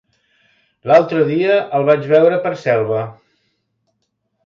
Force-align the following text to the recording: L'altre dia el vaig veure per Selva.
L'altre 0.91 1.27
dia 1.27 1.59
el 1.81 1.87
vaig 1.91 2.09
veure 2.15 2.43
per 2.49 2.57
Selva. 2.65 3.07